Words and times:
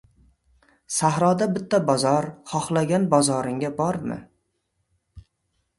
«Sahroda 0.95 1.47
bitta 1.57 1.81
bozor– 1.91 2.29
xohlagan 2.53 3.07
bozoringga 3.13 3.73
bor»mi? 3.83 4.21